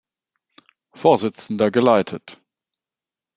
[0.93, 2.41] Vorsitzender geleitet.